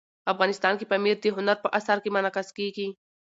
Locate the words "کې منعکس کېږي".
2.03-2.87